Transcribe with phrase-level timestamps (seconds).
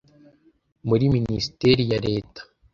[0.87, 2.41] muri minisiteri ya reta